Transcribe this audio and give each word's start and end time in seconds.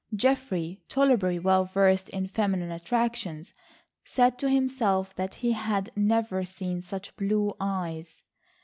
Geoffrey, 0.15 0.81
tolerably 0.89 1.37
well 1.37 1.63
versed 1.65 2.09
in 2.09 2.25
feminine 2.25 2.71
attractions, 2.71 3.53
said 4.03 4.39
to 4.39 4.49
himself 4.49 5.15
that 5.15 5.35
he 5.35 5.51
had 5.51 5.91
never 5.95 6.43
seen 6.43 6.81
such 6.81 7.15
blue 7.17 7.53
eyes. 7.59 8.23